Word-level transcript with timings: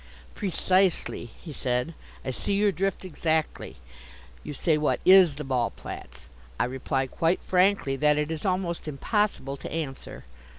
"Precisely," 0.33 1.25
he 1.39 1.53
said, 1.53 1.93
"I 2.25 2.31
see 2.31 2.55
your 2.55 2.71
drift 2.71 3.05
exactly. 3.05 3.75
You 4.41 4.51
say 4.51 4.75
what 4.75 4.99
is 5.05 5.35
the 5.35 5.43
Ballplatz? 5.45 6.27
I 6.59 6.65
reply 6.65 7.05
quite 7.05 7.43
frankly 7.43 7.95
that 7.97 8.17
it 8.17 8.31
is 8.31 8.43
almost 8.43 8.87
impossible 8.87 9.57
to 9.57 9.71
answer. 9.71 10.23